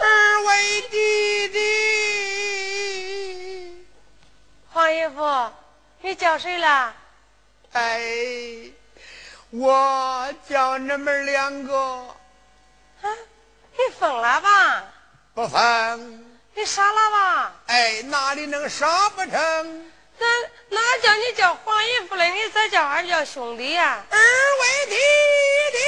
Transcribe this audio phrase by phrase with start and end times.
[0.00, 1.58] 二位弟弟，
[4.72, 5.50] 黄姨夫，
[6.00, 6.94] 你叫谁了？
[7.72, 8.70] 哎，
[9.50, 11.76] 我叫你们两个。
[13.02, 13.08] 啊，
[13.72, 14.84] 你疯了吧？
[15.34, 16.24] 不疯。
[16.54, 17.52] 你傻了吧？
[17.66, 19.90] 哎，哪里能傻不成？
[20.18, 20.26] 那
[20.70, 22.24] 哪叫你叫黄姨夫了？
[22.24, 24.02] 你咋叫俺叫兄弟呀？
[24.10, 25.78] 二位弟弟，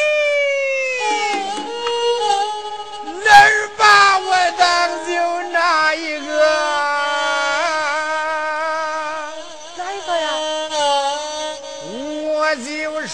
[4.20, 5.12] 我当就
[5.50, 6.30] 哪一个？
[9.76, 10.26] 哪一个呀？
[11.90, 13.10] 我就是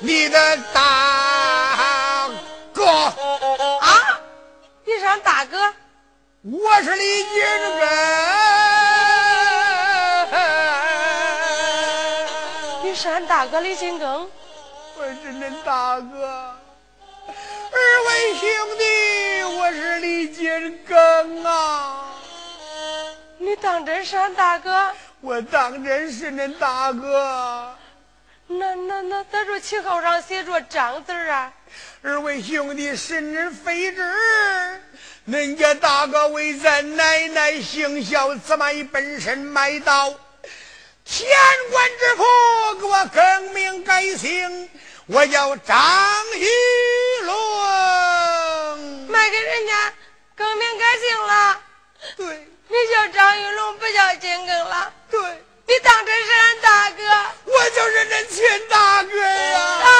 [0.00, 2.28] 你的大
[2.72, 4.20] 哥啊！
[4.84, 5.74] 你是俺大哥？
[6.42, 7.42] 我是李金
[7.78, 7.88] 根，
[12.82, 14.26] 你是俺大哥李金庚？
[14.96, 16.59] 我是恁大哥，二
[18.06, 22.14] 位兄弟，我是李金庚啊！
[23.38, 24.92] 你当真是俺大哥？
[25.20, 27.74] 我当真是恁大哥。
[28.46, 31.52] 那那那，在这旗号上写着张字啊！
[32.02, 34.02] 二位兄弟，是恁非知。
[35.28, 40.10] 恁家大哥为咱奶奶行孝，自卖本身卖到
[41.04, 41.28] 天
[41.70, 42.24] 官之府，
[42.80, 44.68] 给我更名改姓，
[45.06, 45.76] 我叫张
[46.36, 46.46] 玉
[47.24, 47.36] 龙。
[49.08, 49.92] 卖给人家
[50.36, 51.60] 更名改姓了？
[52.16, 54.92] 对，你叫张玉龙，不叫金庚了？
[55.10, 55.20] 对，
[55.66, 57.02] 你当真是俺大哥？
[57.44, 59.80] 我就是恁亲大哥呀！
[59.82, 59.90] 大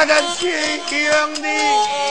[0.00, 0.48] 我的亲
[0.86, 2.07] 兄弟。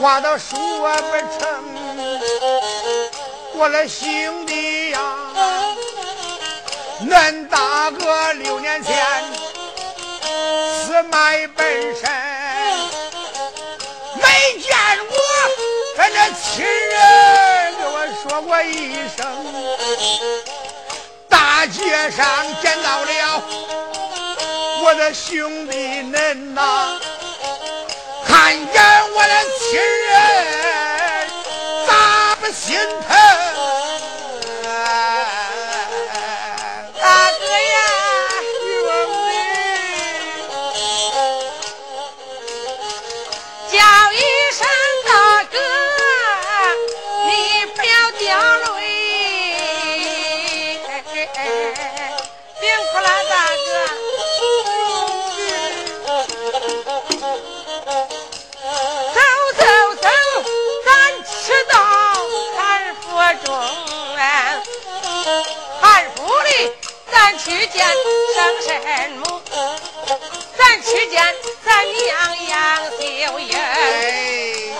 [0.00, 1.46] 话都说不成，
[3.54, 4.98] 我的兄弟呀，
[7.06, 8.96] 恁大哥六年前
[10.86, 12.10] 死卖本身，
[14.16, 14.74] 没见
[15.06, 15.18] 过
[15.98, 19.20] 咱这亲人给我说过一声，
[21.28, 22.26] 大街上
[22.62, 23.42] 见到了
[24.82, 25.76] 我的兄弟
[26.10, 26.98] 恁呐，
[28.26, 30.16] 看见我的亲人
[31.86, 33.19] 咋不心疼？
[67.30, 67.86] 咱去见
[68.34, 69.40] 生神母，
[70.58, 71.24] 咱去见
[71.64, 73.56] 咱娘杨秀英，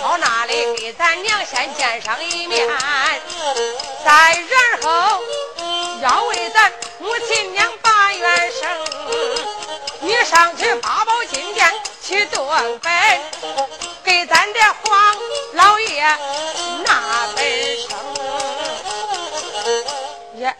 [0.00, 2.66] 到那里给咱娘先见上一面，
[4.04, 5.22] 再然后
[6.02, 8.68] 要为咱母亲娘把冤生，
[10.00, 11.72] 你上去八宝金殿
[12.02, 12.92] 去断本，
[14.02, 15.16] 给咱的黄
[15.52, 16.02] 老爷
[16.84, 17.96] 拿本生。
[20.34, 20.52] 耶，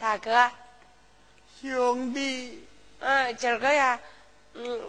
[0.00, 0.50] 大哥。
[1.64, 2.62] 兄弟，
[3.00, 3.98] 嗯，今儿个呀，
[4.52, 4.80] 嗯，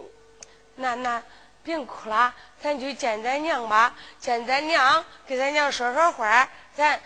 [0.75, 1.23] 那那
[1.63, 6.99] 别哭了，咱去见咱娘吧，见咱娘，给咱娘说说话，咱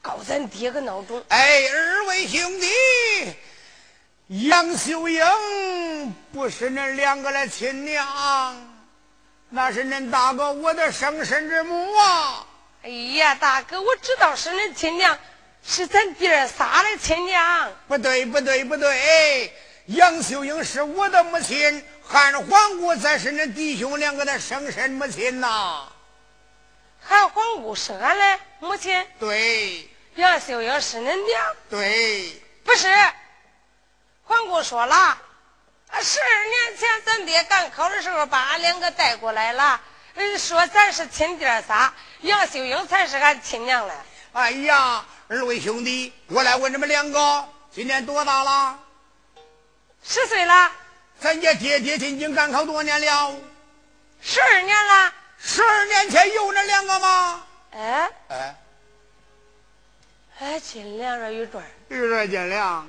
[0.00, 1.20] 告咱爹个孬种。
[1.28, 3.36] 哎，二位兄弟，
[4.48, 8.06] 杨秀英不是恁两个的亲娘，
[9.48, 12.46] 那是恁大哥我的生身之母啊！
[12.84, 15.18] 哎呀，大哥，我知道是恁亲娘，
[15.64, 17.72] 是咱弟儿仨的亲娘。
[17.88, 19.54] 不对，不对，不对，
[19.86, 25.88] 杨秀英是我的母亲，汉皇姑才是恁弟兄两个的生身母亲呐。
[27.00, 32.88] 韩皇姑是俺的母亲，对杨秀英是恁娘，对，不是。
[34.24, 39.80] 皇姑说了，啊十二年前咱爹赶考的时候把俺两个带过来了，
[40.14, 43.94] 嗯，说咱是亲弟儿仨，杨秀英才是俺亲娘嘞。
[44.32, 48.78] 哎呀，二位兄弟，我来问你们两个，今年多大了？
[50.02, 50.72] 十岁了，
[51.20, 53.34] 咱家爹爹进京赶考多年了？
[54.22, 55.12] 十二年了。
[55.38, 57.44] 十二年前有那两个吗？
[57.72, 58.54] 哎哎，
[60.38, 62.84] 哎，近两着一段儿有点见谅。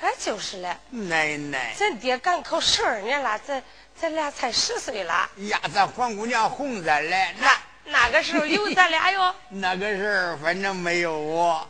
[0.00, 0.76] 哎，就是嘞。
[0.90, 3.62] 奶奶咱爹赶考十二年了，咱
[3.98, 5.28] 咱俩才十岁了。
[5.48, 7.50] 呀，咱黄姑娘哄咱嘞，那
[7.86, 11.68] 那那个时候有咱俩哟， 那个时候反正没有我。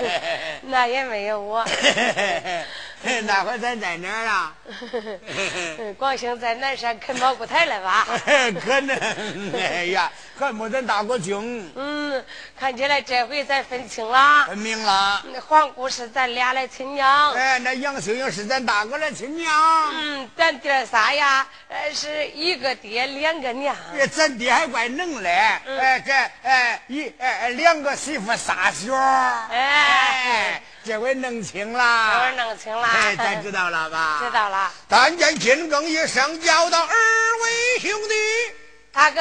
[0.68, 1.64] 那也没有我。
[3.24, 4.54] 那会儿咱在哪儿啊？
[5.98, 8.06] 广兴在南山啃蘑菇台了吧？
[8.64, 8.96] 可能，
[9.54, 11.70] 哎呀，还没咱打过军。
[11.74, 12.24] 嗯，
[12.58, 14.44] 看起来这回咱分清了。
[14.46, 15.22] 分明了。
[15.32, 19.52] 那黄姑是咱俩的亲娘，哎，那杨秀英是咱大哥的亲娘。
[19.94, 23.74] 嗯，咱爹仨呀，呃，是一个爹两个娘。
[23.94, 25.30] 哎咱爹还怪能嘞！
[25.66, 26.12] 哎，这
[26.48, 29.46] 哎一哎两个媳妇仨媳妇儿。
[29.50, 32.12] 哎，这回弄清这了。
[32.12, 32.86] 这回弄清了。
[32.86, 34.20] 哎，咱知道了吧？
[34.22, 34.30] 知。
[34.30, 38.14] 道了，但见金更一声叫道：“二位兄弟，
[38.92, 39.20] 大哥，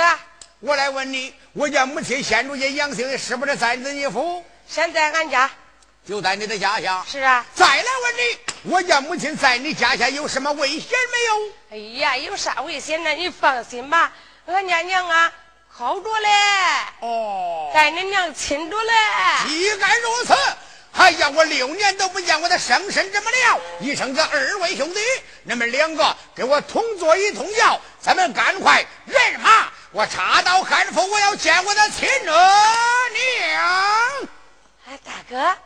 [0.62, 4.44] 我来问你，我家母亲现如今杨秀英是不是在你府？
[4.68, 5.50] 现在俺家。
[6.08, 7.06] 就在你的家乡。
[7.08, 7.46] 是啊。
[7.54, 11.54] 再来问你，我家母亲在你家乡有什么危险没有？
[11.72, 13.12] 哎呀，有啥危险呢？
[13.12, 14.12] 你放心吧，
[14.48, 15.32] 俺家娘啊
[15.70, 16.30] 好着嘞，
[17.02, 18.94] 哦，待恁娘亲着嘞。
[19.46, 20.34] 岂敢如此！
[20.94, 23.60] 哎呀，我六年都不见我的生身这么了。
[23.80, 25.00] 一声这二位兄弟，
[25.44, 32.34] 你们两个给我同坐一通轿，咱们赶快人马，我插刀汉府，我要见我的亲娘。
[34.88, 35.58] 哎，大哥，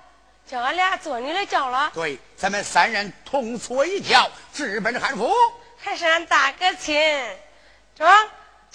[0.50, 5.34] 叫俺俩坐你的轿了，对，咱们三人同坐一轿，直奔汉府。
[5.78, 6.96] 还是俺大哥亲。
[7.98, 8.08] 中，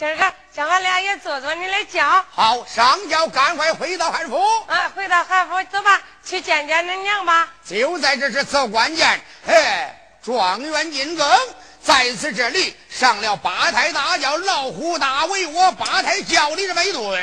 [0.00, 2.24] 今儿个叫俺俩也坐坐你的轿。
[2.30, 4.40] 好，上轿，赶快回到汉府。
[4.66, 7.46] 啊，回到汉府，走吧，去见见恁娘吧。
[7.66, 9.94] 就在这是奏关键，哎，
[10.24, 11.38] 状元金更
[11.82, 17.22] 在此这里上了八抬大轿，老虎大威我八抬轿里这么一蹲，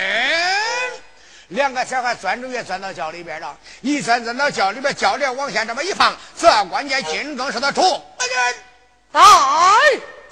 [1.47, 8.55] 两个小孩钻着也钻到轿里边了，一钻钻到轿里边，轿帘往下这么一放，这关键金更是他出人，
[9.13, 9.23] 来，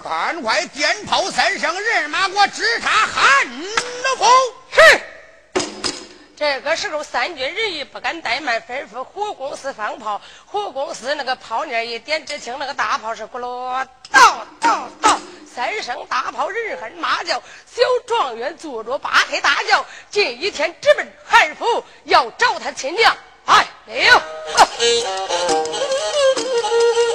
[0.06, 3.48] 赶快点炮三声，人马给我直插汉
[4.20, 4.26] 府。
[4.70, 5.02] 是。
[6.38, 10.22] 这个时候，三军人也不敢怠慢，吩咐火公司放炮。
[10.46, 15.20] 火公司那个炮呢一点，只听那个大炮是咕噜到到到，
[15.52, 23.18] 三声大炮，人喊马叫，小状元坐着八抬大轿，今一天直奔汉府，要找他亲娘。
[23.46, 24.22] 哎，刘。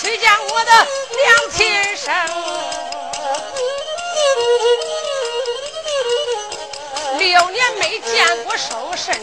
[0.00, 2.14] 去见我的娘亲生。
[7.18, 9.14] 六年没见过寿身，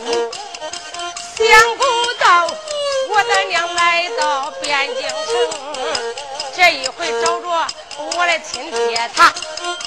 [1.36, 1.84] 想不
[2.20, 2.48] 到
[3.10, 5.16] 我的娘来到汴京城，
[6.56, 7.68] 这一回找着
[8.16, 9.34] 我的亲爹他，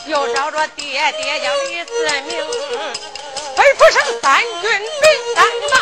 [0.06, 1.92] 又找着爹爹叫李自
[2.22, 2.44] 明，
[3.56, 4.68] 吩咐上三军
[5.00, 5.06] 备
[5.36, 5.74] 三马，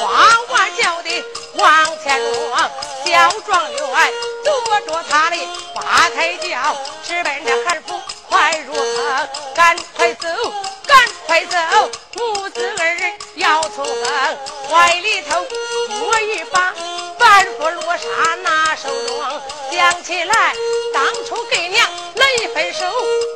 [0.00, 0.10] 哇
[0.50, 1.24] 哇叫的
[1.54, 2.56] 王千罗，
[3.04, 4.12] 小状元
[4.44, 5.36] 夺着他的
[5.74, 10.28] 八抬轿，直奔那韩府快入城，赶快走，
[10.88, 11.56] 赶快走，
[12.14, 15.46] 母子二人要出城，怀里头
[15.88, 16.74] 摸一把
[17.18, 19.40] 半副罗纱拿手中，
[19.70, 20.54] 想起来
[20.94, 22.86] 当初给娘那一分手，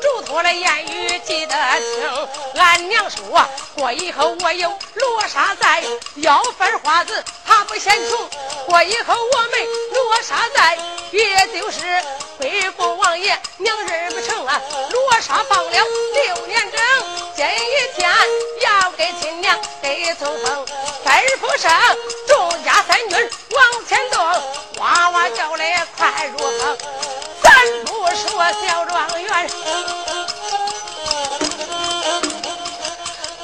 [0.01, 2.29] 嘱托了言语记得清，
[2.61, 5.85] 俺娘说过以后我有罗纱在，
[6.17, 8.31] 要番花子他不嫌穷，
[8.67, 10.79] 过以后我没罗纱在，
[11.11, 11.81] 也就是
[12.39, 16.81] 恢复王爷娘认不成啊，罗纱放了六年整，
[17.43, 18.09] 今一天
[18.63, 20.65] 要给亲娘给送风，
[21.05, 21.73] 吩咐上
[22.29, 23.15] 众家三女
[23.51, 24.23] 往前动，
[24.79, 26.79] 娃娃叫嘞快如风，
[27.43, 27.51] 咱
[27.85, 28.31] 不说
[28.65, 29.51] 小状元，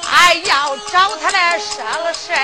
[0.01, 2.37] 还要找他来生身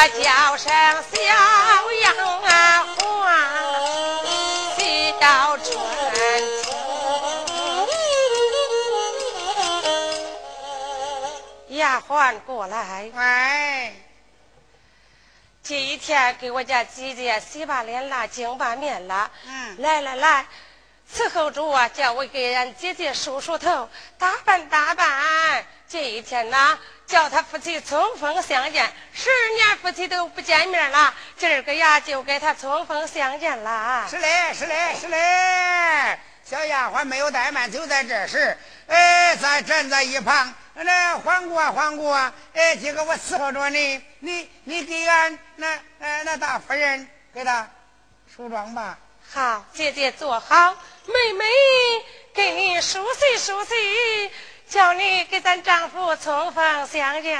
[0.00, 0.72] 我叫声
[1.10, 1.34] 小丫
[2.14, 2.16] 鬟，
[5.18, 5.66] 小春
[6.62, 6.70] 青。
[11.78, 13.92] 丫鬟过来，哎，
[15.64, 19.28] 这一天给我家姐姐洗把脸啦，净把面啦。
[19.46, 20.46] 嗯来来来，
[21.12, 25.66] 伺候着啊，叫我给俺姐姐梳梳头，打扮打扮。
[25.88, 34.06] 这一天呐，叫他夫妻重逢相见，十年夫妻都不见面了，今儿个呀就给他重逢相见了。
[34.10, 36.18] 是嘞，是嘞，是嘞。
[36.44, 42.14] 小丫鬟没有怠慢，就在这时，哎，咱站在一旁，那缓过缓过，
[42.52, 47.68] 哎，今个我伺候着你，你你给俺那呃那大夫人给她
[48.34, 48.98] 梳妆吧。
[49.30, 50.74] 好，姐姐坐好，
[51.06, 51.44] 妹妹
[52.34, 54.30] 给你梳洗梳洗，
[54.68, 57.38] 叫你给咱丈夫冲锋相见。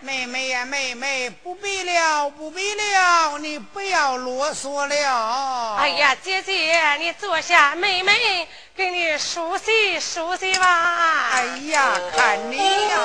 [0.00, 5.76] 妹妹呀，妹妹，不必了，不必了，你不要啰嗦了。
[5.76, 11.28] 哎，呀，姐姐，你坐下，妹妹给你梳洗梳洗吧。
[11.32, 12.98] 哎呀，看你呀。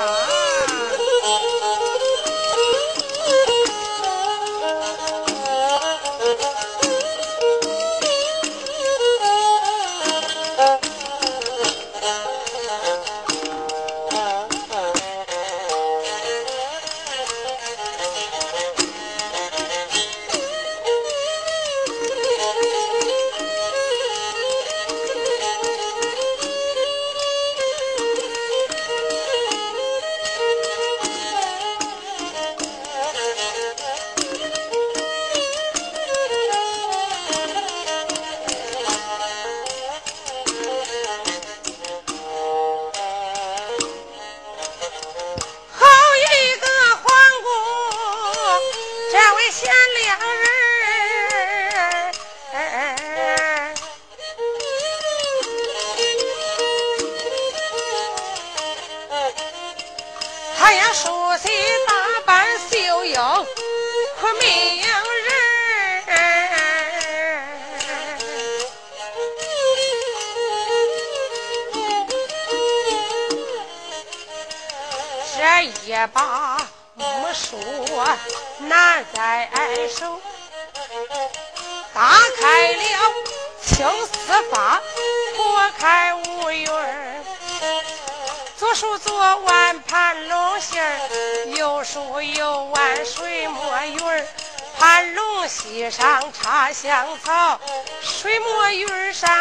[2.26, 2.32] 哎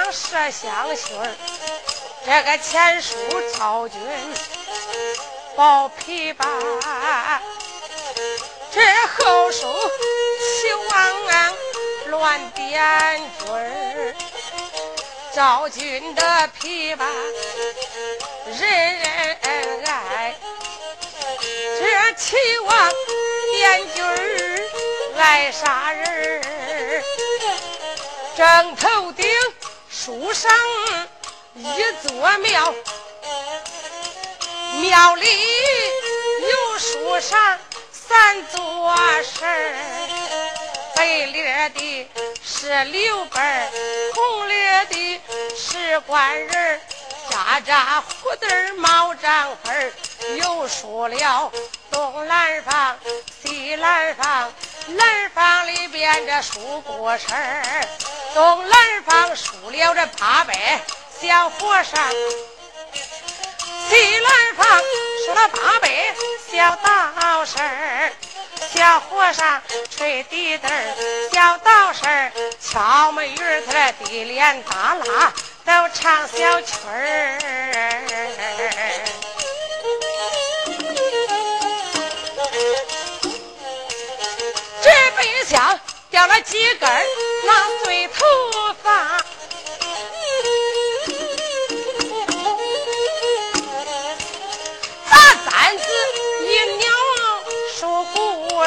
[0.09, 1.29] 儿上射香薰儿。
[2.25, 3.15] 这个前书
[3.53, 3.99] 曹军。
[5.55, 7.39] 抱琵琶，
[8.71, 9.67] 这后书
[10.39, 11.53] 齐王
[12.07, 14.15] 乱点军儿，
[15.35, 17.03] 赵军的琵琶
[18.45, 18.59] 人
[18.99, 19.37] 人
[19.85, 20.33] 爱，
[21.77, 22.93] 这齐王
[23.51, 24.61] 点军儿
[25.17, 27.03] 爱杀人儿，
[28.37, 29.27] 正头顶
[30.01, 30.49] 树上
[31.55, 32.73] 一座庙。
[34.79, 35.27] 庙里
[36.41, 37.59] 有树上
[37.91, 39.45] 三座神
[40.95, 42.09] 白脸的
[42.41, 43.41] 是刘备，
[44.13, 45.21] 红脸的
[45.57, 46.81] 是官人
[47.29, 49.93] 扎扎胡子冒张分
[50.37, 51.51] 又说了
[51.91, 52.97] 东南方、
[53.43, 54.53] 西南方，
[54.95, 57.87] 南方里边这数过事儿，
[58.33, 60.81] 东南方数了这八百
[61.21, 62.11] 小和尚。
[63.87, 64.67] 西南方
[65.25, 66.15] 数了八百
[66.51, 68.11] 小道士儿，
[68.73, 70.67] 小和尚吹笛子，
[71.31, 75.33] 小道士儿敲门鱼儿，他那滴脸耷拉
[75.65, 77.37] 都唱小曲儿。
[85.19, 85.77] 背箱
[86.09, 86.89] 掉了几根
[87.45, 88.25] 那碎头
[88.81, 89.21] 发。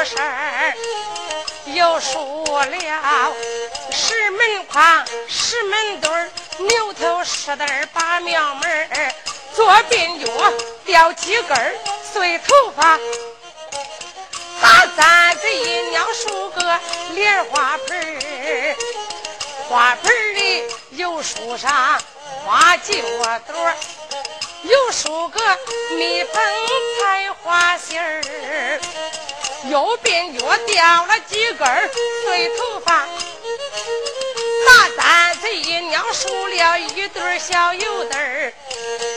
[0.05, 0.73] 事儿
[1.67, 3.33] 又说了，
[3.89, 9.13] 石门框、石门墩儿、牛头石墩儿、把庙门儿，
[9.55, 11.75] 左鬓角掉几根
[12.11, 12.99] 碎头发，
[14.63, 16.79] 把簪子一鸟梳个
[17.13, 18.75] 莲花盆儿，
[19.67, 22.01] 花盆里又梳上
[22.45, 22.93] 花九
[23.45, 23.73] 朵，
[24.63, 25.41] 又梳个
[25.97, 26.41] 蜜蜂
[26.97, 28.79] 采花心儿。
[29.69, 31.67] 右边又掉了几根
[32.23, 33.05] 碎头发，
[34.65, 38.53] 大簪子一娘梳了一对小油灯儿，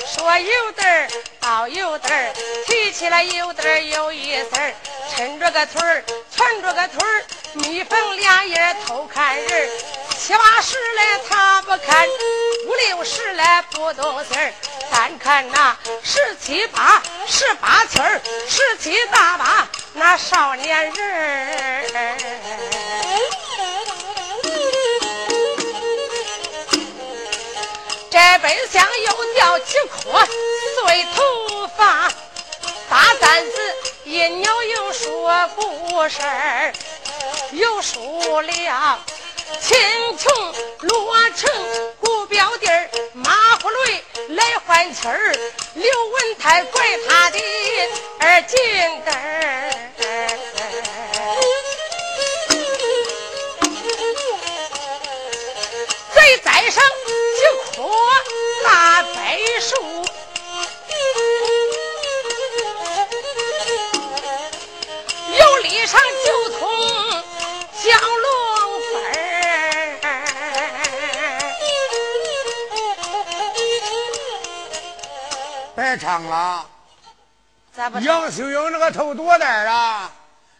[0.06, 1.08] 说油灯儿
[1.40, 2.34] 到油灯儿，
[2.66, 4.74] 提起来油灯儿有一丝儿，
[5.16, 6.04] 抻着个腿儿，
[6.36, 9.70] 蜷着个腿儿，蜜蜂俩眼偷看人，
[10.18, 12.08] 七八十来他不看，
[12.66, 14.52] 五六十来不动心儿，
[14.90, 19.68] 单看那十七八十八七儿，十七大八。
[19.98, 20.94] 那少年人
[21.94, 22.15] 儿，
[28.36, 30.10] 这背上又掉几颗
[30.84, 32.12] 碎头发，
[32.90, 36.74] 大簪子一扭又说故事儿，
[37.52, 39.00] 又说了
[39.62, 39.78] 青
[40.18, 41.50] 琼罗成
[41.98, 42.66] 古表弟
[43.14, 45.34] 马虎雷来换气儿，
[45.72, 47.38] 刘文泰怪他的
[48.20, 48.58] 二金
[49.06, 49.62] 根儿。
[56.68, 57.86] 上几颗
[59.60, 59.74] 树，
[65.38, 66.68] 有里上九通
[67.82, 67.88] 蛟
[68.18, 70.00] 龙飞
[75.74, 76.66] 别唱了，
[77.74, 77.98] 咋不？
[78.00, 80.10] 杨秀英那个头多大啊？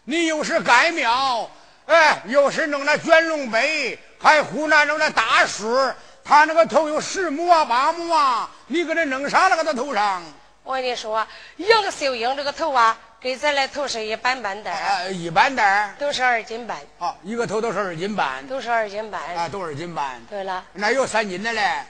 [0.05, 1.49] 你又是盖庙，
[1.85, 3.99] 哎，又是弄那卷龙杯。
[4.19, 5.93] 还湖南弄那大树，
[6.27, 9.55] 他那个头有十亩啊八亩啊，你给他弄啥了？
[9.55, 10.21] 搁他头上？
[10.63, 14.69] 我跟你说，杨秀英这个头啊，跟咱那头是一般般的。
[14.69, 15.89] 呃，一般的。
[15.97, 16.77] 都是二斤半。
[16.99, 18.45] 啊，一个头都是二斤半。
[18.45, 19.21] 都是二斤半。
[19.37, 20.21] 啊，都二斤半。
[20.29, 20.65] 对了。
[20.73, 21.81] 那有三斤的嘞？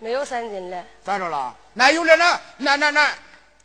[0.00, 0.84] 没有三斤的。
[1.02, 1.54] 咋着了？
[1.72, 3.08] 那有的那那那那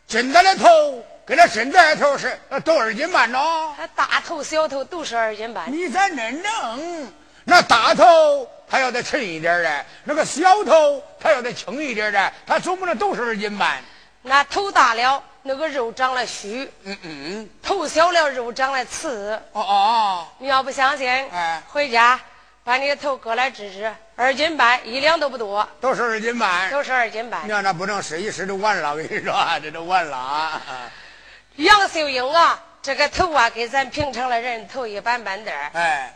[0.08, 3.74] 真的的头，跟那真的头是都二斤半喏。
[3.94, 5.70] 大头小头都是二斤半。
[5.70, 7.12] 你咋恁弄？
[7.44, 13.80] 那大头他要再沉一点的，那个小头他要再轻一点的，他总不能都是二斤半。
[14.24, 19.40] 那头大了那个肉长了虚，嗯嗯，头小了肉长了刺。
[19.52, 22.20] 哦哦，你要不相信，哎，回家
[22.64, 27.46] 把你的头割来治治，二斤半，一两都不多，都是二斤半，都是二斤半。
[27.46, 30.62] 你要那不能试一试就完了，我跟你说，这都完了啊。
[31.58, 35.52] 杨秀英啊，这个头啊，跟咱平常的人头一般般的。
[35.74, 36.12] 哎，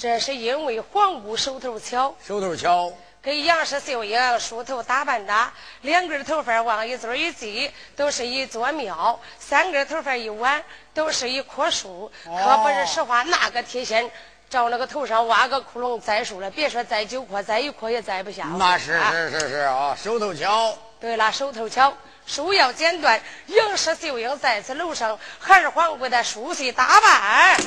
[0.00, 2.90] 这是因为黄姑手头巧，手头巧。
[3.22, 5.50] 给杨氏秀英梳头打扮的，
[5.82, 12.10] 两根头发往一堆一系，都是一座庙；三根头发一挽，都是一棵树。
[12.24, 14.10] 可不是实话，那个贴线，
[14.48, 18.46] 照那个头上挖个窟窿栽树了，别说栽九棵，栽一棵也栽不下。
[18.58, 20.74] 那是是是是啊，手头巧。
[20.98, 21.92] 对了，手头巧，
[22.24, 23.20] 树要剪断。
[23.48, 27.60] 杨氏秀英在此楼上，还是皇姑的梳洗打扮。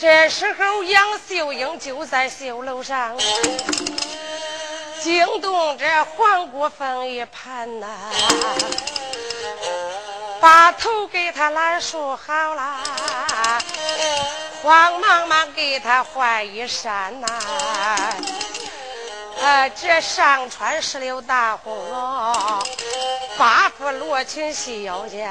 [0.00, 3.18] 这时候，杨秀英就在绣楼上，
[5.02, 7.88] 惊动着黄国凤一盘呐，
[10.40, 12.80] 把头给他来梳好了，
[14.62, 17.26] 慌忙忙给他换衣衫呐，
[19.42, 22.64] 啊，这上穿石榴大红袄，
[23.36, 25.28] 八副罗裙细腰间。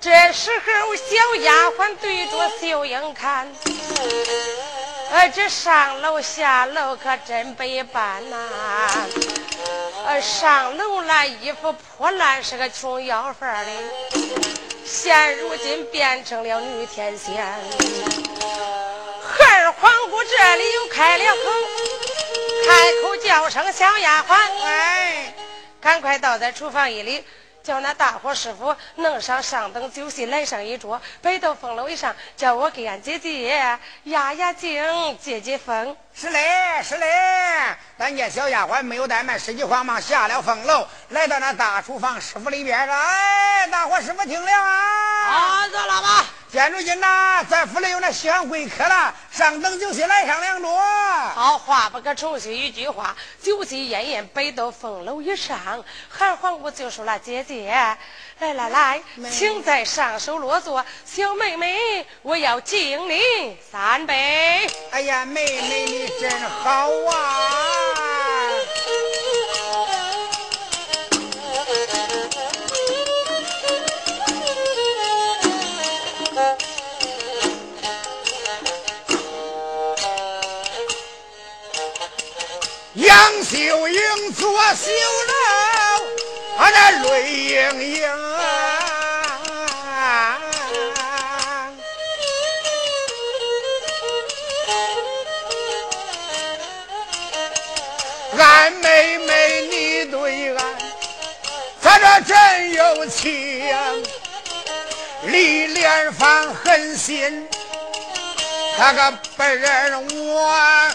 [0.00, 3.46] 这时候，小丫鬟对着秀英看，
[5.10, 8.38] 呃，这上楼下楼可真不一般呐！
[10.06, 13.72] 呃，上楼来衣服破烂，是个穷要饭的，
[14.86, 17.36] 现如今变成了女天仙。
[19.38, 21.40] 二皇姑这里又开了口，
[22.66, 24.34] 开口叫声小丫鬟，
[24.64, 25.34] 哎，
[25.78, 27.22] 赶快倒在厨房一里。
[27.62, 35.96] 叫那大伙师傅弄上上等酒席，来上一桌，摆到风楼上，叫我给俺姐姐压压惊，解解风。
[36.14, 37.06] 是嘞，是嘞。
[37.98, 45.28] 咱家小丫鬟没有怠慢，十急慌忙下了风楼，来到那大厨房师傅里边了：“哎，大伙师傅听了啊！
[45.28, 46.26] 啊，坐了吧？
[46.52, 50.68] 现如今呐，咱府里有那喜会客了，上等酒席来上两桌。
[51.32, 57.70] 好话不可重续一句话，酒席宴宴摆到凤楼以上，韩皇姑就说了：“姐姐，
[58.40, 60.84] 来来来，请在上首落座。
[61.04, 68.19] 小妹妹，我要敬你三杯。”哎呀，妹妹你真好啊！
[83.00, 84.90] 杨秀英做绣
[85.30, 85.32] 楼，
[86.58, 88.06] 啊那泪盈盈！
[98.38, 100.62] 俺妹妹你对俺，
[101.80, 103.32] 咱这真有情，
[105.22, 107.48] 李连芳狠心，
[108.76, 110.90] 他个本人我。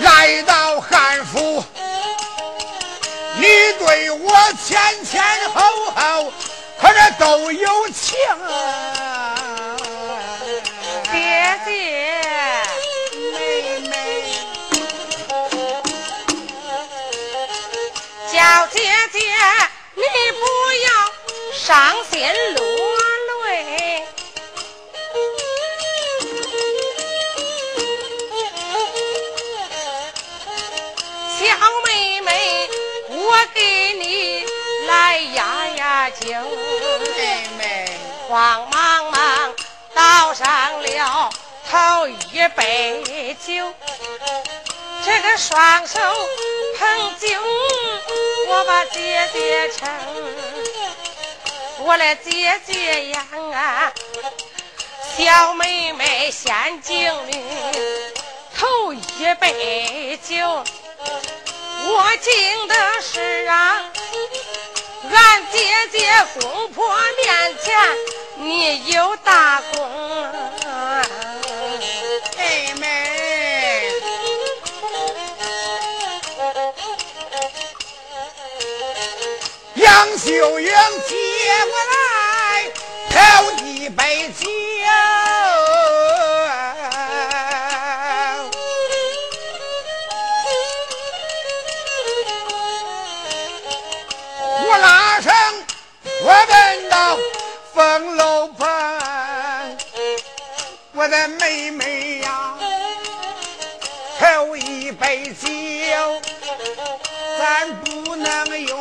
[0.00, 1.64] 来到汉府，
[3.36, 3.46] 你
[3.78, 4.32] 对我
[4.64, 5.62] 前前后
[5.94, 6.32] 后，
[6.80, 8.16] 可这都有情。
[11.10, 11.70] 姐姐，
[13.32, 13.92] 妹妹，
[18.32, 18.78] 叫姐
[19.12, 19.18] 姐，
[19.94, 20.40] 你不
[20.84, 20.88] 要
[21.52, 22.14] 伤心
[22.54, 22.62] 落
[38.28, 39.54] 慌忙忙
[39.94, 41.30] 倒上了
[41.70, 43.72] 头一杯酒，
[45.02, 45.98] 这个双手
[46.78, 47.28] 捧酒，
[48.48, 49.88] 我把姐姐称，
[51.78, 53.92] 我的姐姐呀啊，
[55.16, 57.42] 小妹妹先敬你
[58.58, 60.36] 头一杯酒，
[61.86, 63.84] 我敬的是啊。
[65.04, 65.58] 俺姐
[65.92, 65.98] 姐
[66.40, 66.84] 公婆
[67.22, 67.72] 面前，
[68.38, 69.88] 你有大功，
[72.36, 72.84] 妹妹。
[79.76, 81.16] 杨秀英接
[81.66, 82.70] 过来，
[83.08, 83.16] 挑
[83.64, 84.46] 一杯酒。
[105.00, 105.46] 杯酒，
[107.38, 108.78] 咱不能用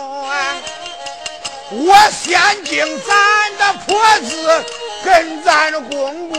[1.69, 4.65] 我先敬咱的婆子
[5.03, 6.29] 跟咱的公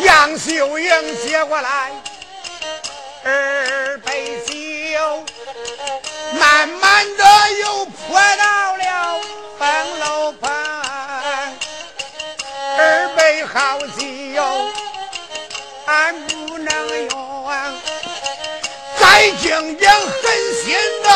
[0.00, 0.38] 杨。
[0.38, 1.92] 秀英接过来
[3.24, 5.24] 二杯酒，
[6.38, 7.24] 慢慢的
[7.60, 9.20] 又泼到了
[9.58, 10.50] 风楼旁。
[12.78, 14.42] 二杯好酒，
[15.86, 17.72] 俺不能用，
[18.98, 20.22] 再敬敬狠
[20.64, 20.74] 心
[21.04, 21.10] 的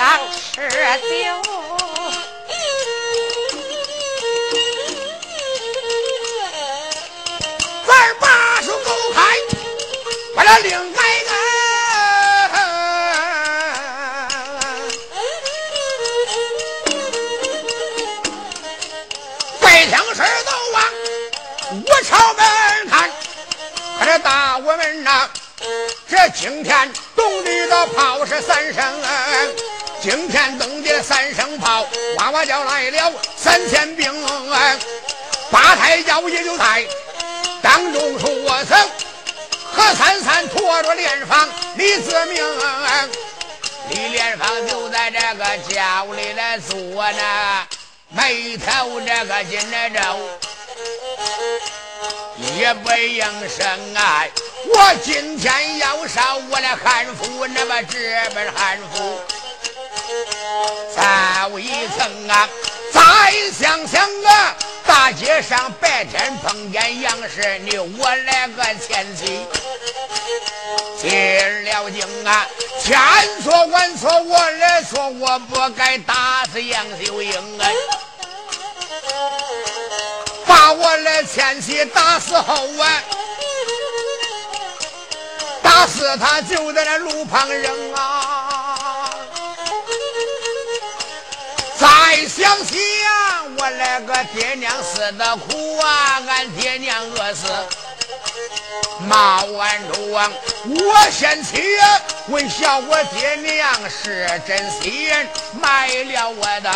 [0.00, 0.06] 酒，
[7.86, 9.20] 咱把手狗开，
[10.34, 11.30] 把这另改改。
[19.60, 20.82] 背枪事都往
[21.84, 22.42] 我朝门
[22.88, 23.10] 看，
[23.98, 25.28] 可这大我们呐，
[26.08, 28.80] 这今天动地的炮是三声。
[30.02, 31.86] 惊天动地三声炮，
[32.16, 34.10] 哇哇叫来了三千兵，
[35.50, 36.86] 八抬轿也就在
[37.60, 38.28] 当中说
[38.64, 38.90] 声，
[39.72, 42.42] 何三三拖着连房李子明，
[43.90, 46.76] 李连芳就在这个轿里来坐
[47.12, 47.66] 呢，
[48.08, 49.60] 眉头这个紧
[49.92, 50.16] 着，
[52.58, 54.24] 也不应声啊！
[54.72, 57.98] 我今天要烧我的汉服，那么这
[58.34, 59.20] 本汉服。
[60.94, 62.48] 再一层啊！
[62.92, 63.00] 再
[63.52, 69.46] 想想啊，大街上白天碰见杨氏女我来个前妻，
[71.00, 72.46] 进了京啊，
[72.80, 72.98] 千
[73.42, 77.66] 错万错我来错，我不该打死杨秀英啊！
[80.46, 83.02] 把我的前妻打死后啊，
[85.62, 88.39] 打死他就在那路旁扔啊！
[91.80, 91.86] 再
[92.28, 92.76] 想想，
[93.56, 97.48] 我那个爹娘死的苦啊，俺爹娘饿死
[99.08, 100.30] 骂完州啊，
[100.66, 101.78] 我先去
[102.28, 105.26] 问下我爹娘是真心人，
[105.58, 106.70] 卖了我的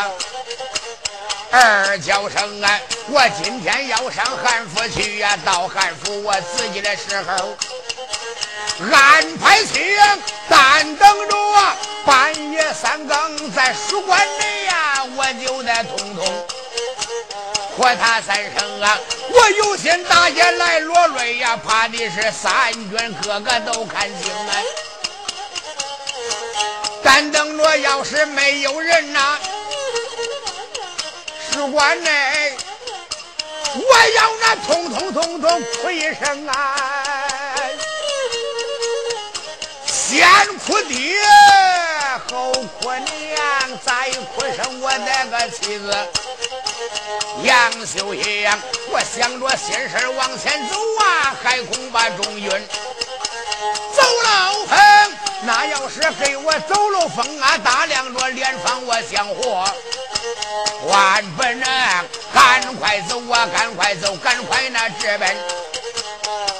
[1.50, 7.54] 二叫声啊，我今天要上汉府去呀，到汉府我自己的时候。
[8.92, 9.96] 安排去，
[10.48, 11.36] 但等着
[12.04, 14.73] 半夜三更在书馆里呀，
[15.16, 16.46] 我就得通通
[17.76, 18.98] 喝他三声啊！
[19.30, 24.54] 我有心大姐来落泪呀，怕的是三军个个都看清啊！
[27.02, 29.38] 但等着要是没有人呐，
[31.52, 32.56] 书馆内
[33.74, 33.80] 我
[34.16, 36.76] 要那通通通通哭一声啊！
[39.86, 41.16] 先哭爹，
[42.30, 45.94] 后哭娘，再哭声我那个妻子
[47.42, 48.50] 杨秀英。
[48.90, 52.50] 我想着心事往前走啊，还恐怕中晕
[53.94, 54.78] 走漏风。
[55.46, 59.64] 那要是给我走漏风啊，大量着连方我想活，
[60.86, 61.60] 万不能
[62.32, 65.36] 赶快走啊，赶快走，赶快那直奔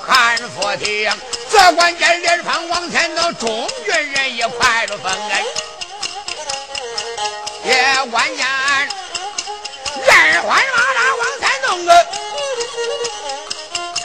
[0.06, 1.10] 汉福亭。
[1.50, 5.44] 这关键连方往前走，中军人一块着风哎，
[7.64, 8.88] 也关键二
[10.42, 12.06] 环马拉往前走个，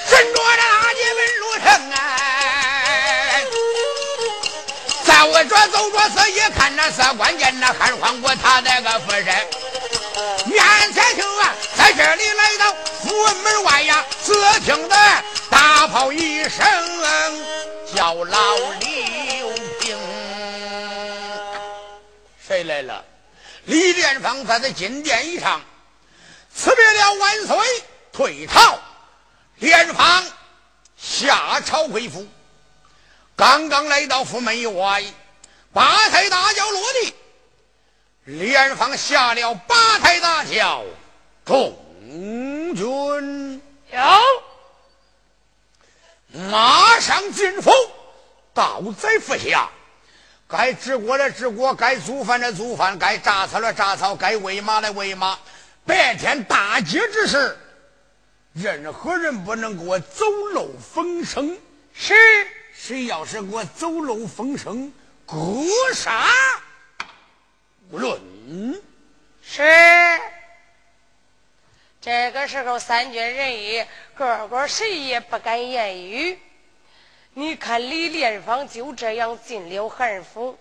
[0.08, 3.44] 顺着这大街问路程哎，
[5.06, 9.26] 在我这走着是一看那是关键那汉皇国他那个夫人
[10.46, 14.96] 面前听啊，在这里来到府门外呀，只听得。
[15.72, 16.66] 大炮一声，
[17.94, 18.40] 叫老
[18.80, 19.96] 刘平。
[22.46, 23.06] 谁来了？
[23.66, 25.62] 李连芳在这金殿一上，
[26.52, 27.56] 辞别了万岁，
[28.12, 28.80] 退朝。
[29.58, 30.26] 连芳
[30.98, 32.26] 下朝回府，
[33.36, 35.04] 刚刚来到府门外，
[35.72, 37.14] 八抬大轿落地，
[38.24, 40.84] 连芳下了八抬大轿，
[41.46, 41.78] 众
[42.76, 44.00] 军有，
[46.32, 47.72] 马上进府，
[48.54, 49.70] 倒在府下。
[50.48, 55.38] 该治国的治国，该做饭的做饭，该扎草的扎草，该喂马的喂马。
[55.86, 57.58] 白天大街之事，
[58.54, 61.58] 任何人不能给我走漏风声。
[61.94, 62.14] 是，
[62.74, 64.92] 谁要是给我走漏风声，
[65.26, 65.36] 格
[65.94, 66.26] 杀
[67.92, 68.20] 无论。
[69.42, 69.64] 是。
[72.02, 73.86] 这个时候，三军人役
[74.20, 76.38] 个个谁也不敢言语。
[77.36, 80.58] 你看李连芳就这样进了韩府，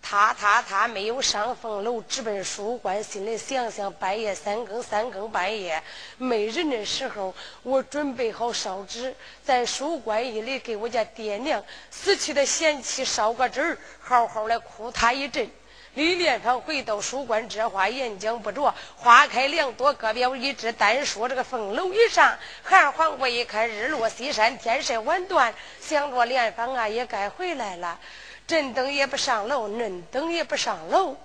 [0.00, 3.02] 他他他没有上凤楼，直奔书馆。
[3.02, 5.82] 心里想想，半夜三更，三更半夜
[6.18, 15.50] 没人的时候，我准备好烧纸，在书馆一里给我家爹娘死去的贤妻烧个纸，好好的哭他一阵。
[15.94, 18.74] 李连芳回到书馆，这话言讲不着。
[18.96, 20.72] 花开两朵，各表一枝。
[20.72, 28.00] 单说这个凤楼一上，韩黄国一看日落西山，天色晚断，想着连芳啊也该回来了。
[28.44, 31.16] 镇灯也不上楼，嫩等也不上楼。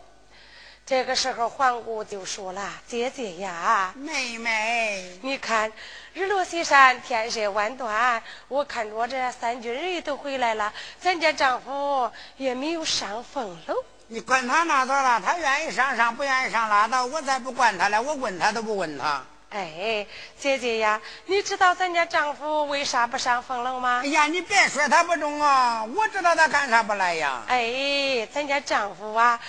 [0.86, 5.72] 这个时候，黄姑就说了：“姐姐呀，妹妹，你看
[6.14, 13.76] 日落西山，天色晚断，我看着这三军人都回来了，咱家丈夫也没有上凤楼。”
[14.12, 17.06] 你管他那多了，他愿意上上，不愿意上拉倒。
[17.06, 19.24] 我才不管他了，我问他都不问他。
[19.52, 20.06] 哎，
[20.38, 24.02] 姐姐呀，你知道咱家丈夫为啥不上风楼吗？
[24.04, 27.44] 哎呀，你别说他不中啊，我知道他干啥不来呀。
[27.48, 29.40] 哎，咱家丈夫啊，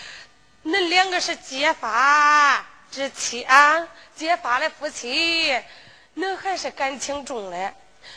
[0.65, 5.59] 恁两个是结发之妻啊，结发的夫妻，
[6.17, 7.73] 恁还是感情重嘞。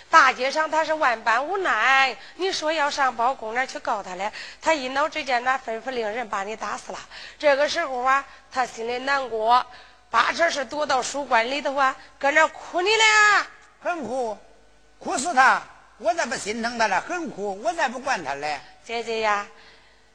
[0.09, 6.99] 大街上他是万般无奈，你说要上包公那去告他嘞，他一脑之间那吩咐令人把你打死了。
[7.39, 9.65] 这个时候啊，他心里难过，
[10.09, 13.03] 八成是躲到书馆里头啊，搁那哭你嘞，
[13.81, 14.37] 很哭，
[14.99, 15.61] 哭死他，
[15.97, 18.59] 我才不心疼他了，很哭，我才不管他嘞。
[18.85, 19.47] 姐姐呀，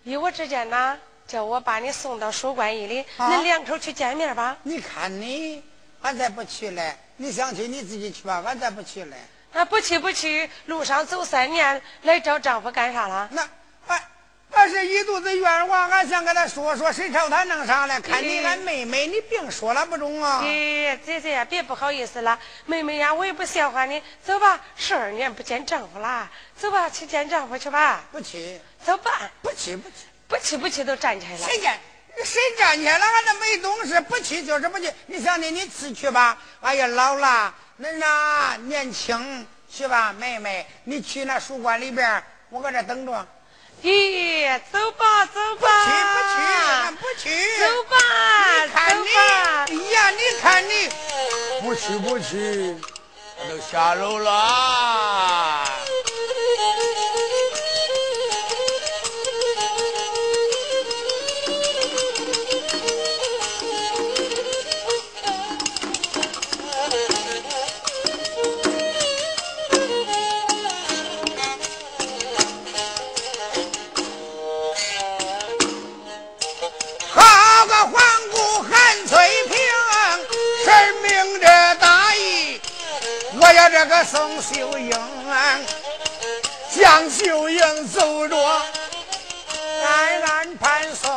[0.04, 4.56] 依我之见呐，叫我把你送到书馆一里，恁两口去见面吧。
[4.62, 5.62] 你看你，
[6.02, 6.96] 俺才不去嘞。
[7.20, 9.16] 你想去你自己去吧，俺才不去嘞。
[9.58, 13.28] 那不去不去，路上走三年来找丈夫干啥了？
[13.32, 13.42] 那
[13.88, 14.00] 俺
[14.52, 18.00] 俺是一肚子冤枉，俺想跟他说说，谁朝他弄啥了？
[18.00, 20.42] 看你俺妹妹，你别说了不中啊！
[20.44, 24.00] 咦，姐姐呀，别不好意思了，妹妹呀，我也不笑话你。
[24.24, 28.04] 走吧，十二年不见丈夫了，走吧，去见丈夫去吧。
[28.12, 29.28] 不去，走吧。
[29.42, 29.96] 不去不去
[30.28, 31.38] 不去不去都站起来了。
[31.38, 31.76] 谁站？
[32.24, 33.04] 谁站起来了？
[33.04, 34.92] 俺这没懂事，不去就是不去。
[35.06, 36.38] 你想的你自去吧。
[36.60, 37.54] 哎呀，老了。
[37.80, 43.26] 恁呐年轻去吧，妹妹，你去那书馆里边，我搁这等着。
[43.82, 45.68] 咦，走吧，走吧。
[45.68, 46.40] 不去不去，
[46.82, 47.30] 俺不去。
[47.60, 47.96] 走吧，
[48.66, 49.64] 走吧。
[49.68, 50.90] 哎呀，你看你，
[51.62, 52.76] 不去不去，
[53.36, 54.28] 我都下楼了。
[83.80, 84.90] 这个宋秀英，
[86.74, 88.36] 江秀英走着，
[89.86, 91.16] 暗暗盘算，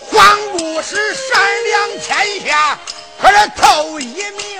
[0.00, 2.78] 黄姑是善良天下，
[3.20, 4.53] 可是头一名。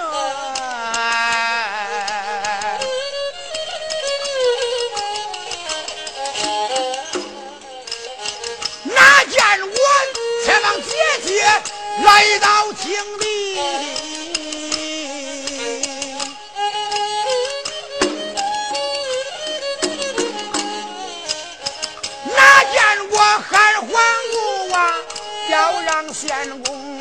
[26.15, 27.01] 献公，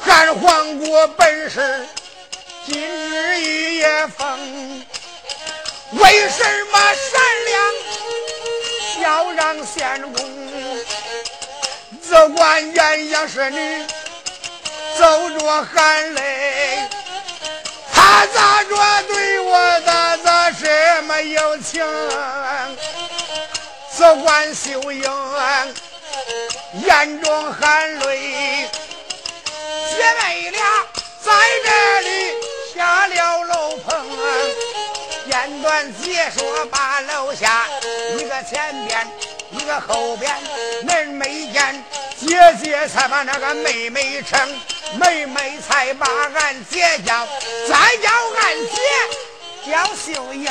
[0.00, 1.84] 汉皇国本是
[2.64, 4.86] 今日一夜风，
[5.90, 10.24] 为什么善良要让献公？
[12.00, 13.84] 只管鸳鸯侍女
[14.96, 16.78] 走着含泪，
[17.92, 21.84] 他咋着对我咋咋这么有情？
[23.96, 25.02] 只管秀英。
[26.82, 28.68] 眼中含泪，
[29.88, 30.60] 姐妹俩
[31.22, 31.32] 在
[31.64, 32.34] 这里
[32.74, 34.08] 下了楼棚，
[35.62, 37.66] 算结说把楼下
[38.18, 39.06] 一个前边
[39.50, 40.36] 一个后边，
[40.86, 41.84] 恁没见
[42.18, 44.38] 姐姐才把那个妹妹称，
[45.00, 47.26] 妹妹才把俺姐叫，
[47.68, 50.46] 再叫俺姐叫秀英。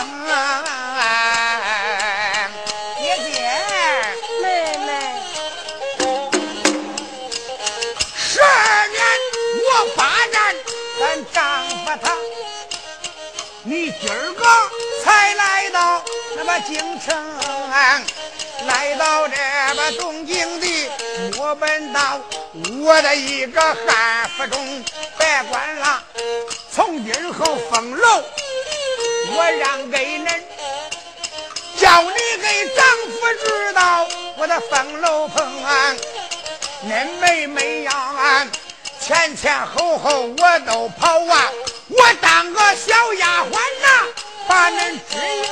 [11.34, 12.12] 丈夫他，
[13.64, 14.46] 你今儿个
[15.04, 16.04] 才来到
[16.36, 17.16] 那么京城，
[18.68, 19.36] 来到这
[19.76, 20.68] 个东京的
[21.40, 22.20] 我本道，
[22.82, 24.84] 我的一个汉服中，
[25.18, 26.04] 别管了，
[26.72, 28.24] 从今后封楼，
[29.36, 30.42] 我让给恁。
[31.80, 32.10] 叫你
[32.42, 34.08] 给丈夫知道
[34.38, 35.96] 我的封楼棚啊，
[36.88, 38.48] 恁妹妹呀，
[39.06, 41.52] 前前后后我都跑啊，
[41.90, 44.08] 我当个小丫鬟呐，
[44.48, 45.44] 把恁支应。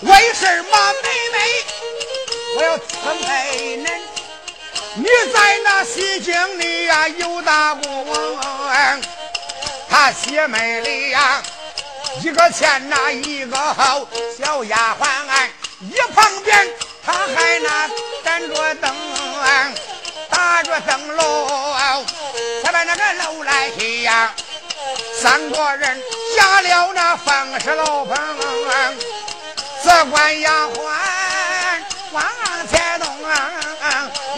[0.00, 1.38] 为什么妹妹
[2.56, 2.80] 我要伺
[3.26, 3.86] 陪恁？
[4.94, 5.04] 你
[5.34, 8.06] 在那西京里呀有大功，
[9.90, 11.42] 他姐妹里呀
[12.22, 14.08] 一个欠那一个好
[14.38, 15.04] 小丫鬟，
[15.80, 16.68] 一旁边
[17.04, 17.88] 他还那
[18.24, 18.96] 站着灯，
[20.30, 22.06] 打着灯笼，
[22.64, 24.34] 才把那个楼来提呀。
[25.20, 26.02] 三个人
[26.34, 28.16] 下了那风石楼棚，
[29.82, 30.80] 只管丫鬟
[32.12, 32.24] 往
[32.70, 33.14] 前动。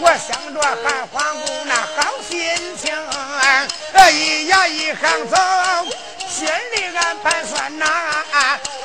[0.01, 2.37] 我想着汉皇宫那好心
[2.77, 2.93] 情，
[4.11, 5.37] 一呀一行走，
[6.39, 7.85] 心里俺盘算呐，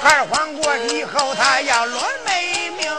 [0.02, 2.92] 二皇过以后他要落美名，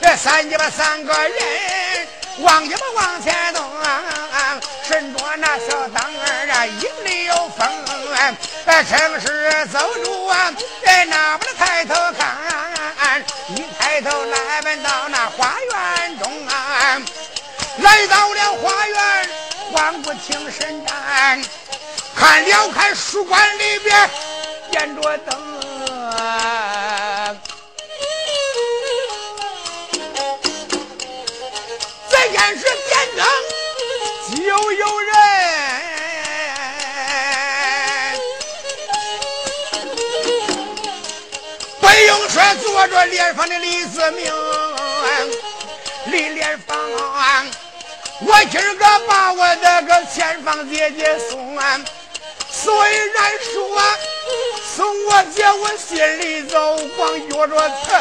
[0.00, 2.08] 这三姐们三个人
[2.38, 3.64] 往一吧往前动，
[4.82, 7.70] 身着那小当儿啊，眼里有风，
[8.66, 10.52] 城市走路啊，
[11.08, 13.22] 哪不能抬头看，
[13.54, 17.00] 一抬头来奔到那花园中啊。
[17.78, 19.30] 来到了花园，
[19.72, 21.42] 望不清神战，
[22.14, 24.10] 看了看书馆里边
[24.70, 25.34] 点着灯，
[32.10, 33.26] 这件事点灯
[34.36, 35.10] 就有人，
[41.80, 44.30] 不用说，坐着莲房的李子明，
[46.06, 46.78] 李莲芳。
[48.24, 51.80] 我今儿个把我那个前房姐姐送啊，
[52.50, 53.52] 虽然说
[54.74, 57.94] 送我姐，我心里头光觉着疼。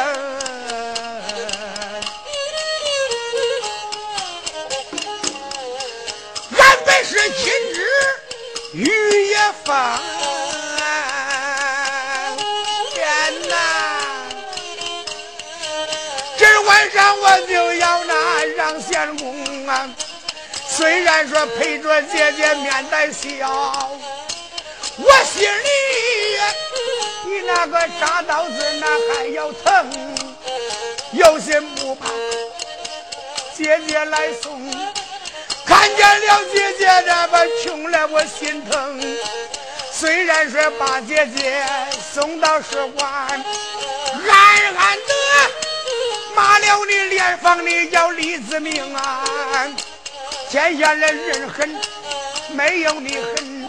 [6.57, 7.79] 俺本是今日
[8.73, 9.99] 雨也放，
[12.93, 13.53] 天哪！
[16.37, 19.89] 今儿晚上我就要那让贤公啊。
[20.81, 23.87] 虽然说陪着姐姐面带笑，
[24.97, 25.69] 我心里
[27.23, 29.91] 比那个扎刀子那还要疼。
[31.13, 32.09] 有心不怕
[33.55, 34.59] 姐姐来送，
[35.67, 38.99] 看见了姐姐这么穷了，我心疼。
[39.93, 41.63] 虽然说把姐姐
[42.11, 45.13] 送到使馆，暗暗的
[46.33, 49.23] 骂了你连房里叫李子明啊。
[50.51, 51.81] 天下的人狠，
[52.49, 53.61] 没有你狠。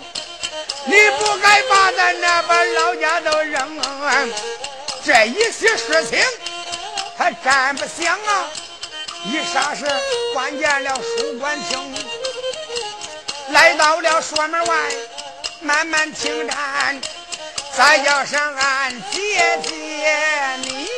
[0.84, 3.80] 你不该把咱那把老家都扔。
[5.04, 6.18] 这一些事情，
[7.16, 8.50] 他站不响啊！
[9.26, 9.86] 一霎时，
[10.34, 11.94] 关见了书馆厅，
[13.50, 14.76] 来到了说门外，
[15.60, 17.00] 慢慢听战，
[17.76, 20.88] 再叫上俺姐姐你。